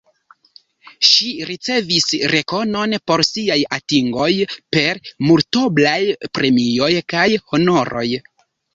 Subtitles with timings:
[1.09, 4.33] Ŝi ricevis rekonon por siaj atingoj
[4.75, 6.03] per multoblaj
[6.41, 8.07] premioj kaj honoroj.